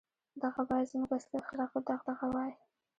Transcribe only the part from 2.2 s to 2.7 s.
وای.